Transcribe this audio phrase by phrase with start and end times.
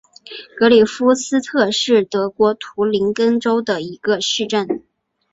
[0.57, 4.81] 格里夫斯特是德国图林根州的一个市镇。